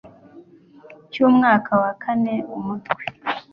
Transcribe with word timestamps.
cy'umwaka 1.11 1.71
wa 1.81 1.91
kane 2.03 2.33
Umutwe 2.57 3.03